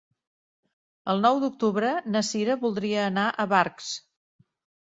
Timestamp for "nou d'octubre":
1.25-1.91